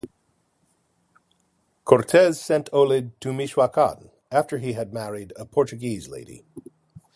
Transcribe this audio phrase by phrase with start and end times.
[1.85, 6.43] Cortes sent Olid to Michoacan, after he had married a Portuguese lady.